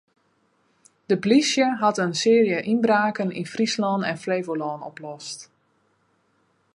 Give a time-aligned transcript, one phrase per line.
[1.09, 5.39] De polysje hat in searje ynbraken yn Fryslân en Flevolân oplost.